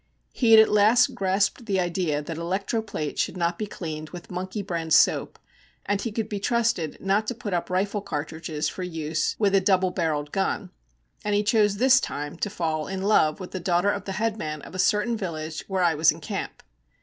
[0.33, 4.31] He had at last grasped the idea that electro plate should not be cleaned with
[4.31, 5.37] monkey brand soap,
[5.85, 9.61] and he could be trusted not to put up rifle cartridges for use with a
[9.61, 10.71] double barrelled gun;
[11.23, 14.63] and he chose this time to fall in love with the daughter of the headman
[14.63, 16.63] of a certain village where I was in camp.